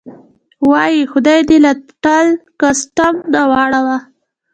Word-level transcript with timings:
وایي: 0.69 1.01
خدای 1.11 1.39
دې 1.49 1.57
له 1.65 1.71
ټل 2.03 2.27
کسټم 2.61 3.15
نه 3.33 3.41
واړوه. 3.49 3.97